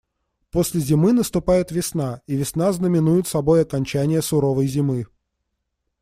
После 0.49 0.79
зимы 0.81 1.13
наступает 1.13 1.69
весна, 1.69 2.23
и 2.25 2.35
весна 2.35 2.71
знаменует 2.71 3.27
собой 3.27 3.61
окончание 3.61 4.23
суровой 4.23 4.65
зимы. 4.65 5.05